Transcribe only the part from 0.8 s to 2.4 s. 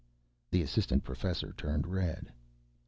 professor turned red.